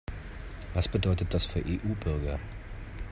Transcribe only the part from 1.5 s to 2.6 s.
EU-Bürger?